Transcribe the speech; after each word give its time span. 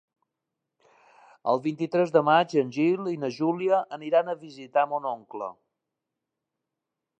El 1.53 1.61
vint-i-tres 1.65 2.13
de 2.15 2.23
maig 2.29 2.55
en 2.63 2.73
Gil 2.79 3.11
i 3.13 3.15
na 3.25 3.31
Júlia 3.37 3.83
aniran 4.01 4.33
a 4.33 4.37
visitar 4.47 4.89
mon 4.95 5.09
oncle. 5.13 5.51